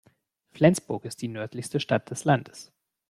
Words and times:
Flensburg 0.49 1.05
ist 1.05 1.21
die 1.21 1.27
nördlichste 1.27 1.79
Stadt 1.79 2.09
des 2.09 2.23
Landes. 2.25 2.71